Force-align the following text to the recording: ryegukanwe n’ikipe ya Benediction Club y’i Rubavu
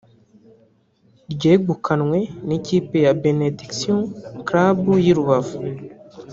ryegukanwe 1.33 2.19
n’ikipe 2.47 2.97
ya 3.05 3.13
Benediction 3.23 3.99
Club 4.47 4.79
y’i 5.05 5.13
Rubavu 5.17 5.57